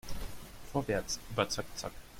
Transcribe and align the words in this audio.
Vorwärts, 0.73 1.19
aber 1.31 1.47
zack 1.49 1.67
zack! 1.75 1.91